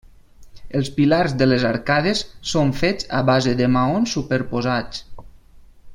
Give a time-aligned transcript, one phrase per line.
[0.79, 5.07] Els pilars de les arcades són fets a base de maons superposats.